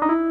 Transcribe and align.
Bye. 0.00 0.27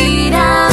dirá. 0.00 0.69